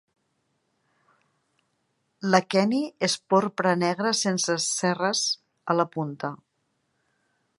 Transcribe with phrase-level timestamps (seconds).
[2.29, 5.23] L'aqueni és porpra-negre, sense cerres
[5.75, 6.33] a la punta.